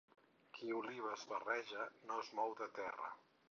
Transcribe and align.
Qui 0.55 0.69
olives 0.77 1.27
vareja 1.33 1.85
no 2.09 2.19
es 2.25 2.35
mou 2.41 2.59
de 2.65 2.73
terra. 2.83 3.15